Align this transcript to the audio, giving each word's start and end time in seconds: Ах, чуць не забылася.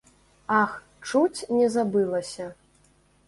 Ах, 0.59 0.71
чуць 1.11 1.47
не 1.57 1.67
забылася. 1.75 2.47